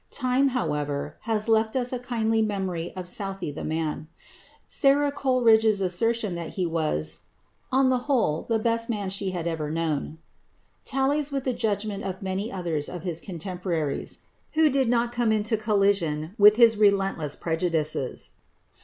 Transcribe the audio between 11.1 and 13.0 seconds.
with the judgment of many others